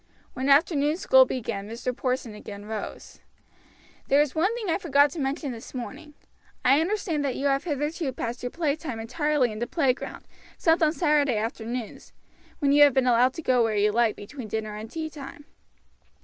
When 0.33 0.49
afternoon 0.49 0.97
school 0.97 1.25
began 1.25 1.69
Mr. 1.69 1.95
Porson 1.95 2.33
again 2.33 2.65
rose. 2.65 3.19
"There 4.07 4.19
is 4.19 4.33
one 4.33 4.51
thing 4.55 4.67
I 4.67 4.79
forgot 4.79 5.11
to 5.11 5.19
mention 5.19 5.51
this 5.51 5.75
morning. 5.75 6.15
I 6.65 6.81
understand 6.81 7.23
that 7.23 7.35
you 7.35 7.45
have 7.45 7.65
hitherto 7.65 8.11
passed 8.11 8.41
your 8.41 8.49
play 8.49 8.75
time 8.75 8.99
entirely 8.99 9.51
in 9.51 9.59
the 9.59 9.67
playground, 9.67 10.25
except 10.55 10.81
on 10.81 10.91
Saturday 10.93 11.37
afternoons, 11.37 12.13
when 12.57 12.71
you 12.71 12.81
have 12.81 12.95
been 12.95 13.05
allowed 13.05 13.35
to 13.35 13.43
go 13.43 13.61
where 13.63 13.75
you 13.75 13.91
like 13.91 14.15
between 14.15 14.47
dinner 14.47 14.75
and 14.75 14.89
tea 14.89 15.07
time. 15.07 15.45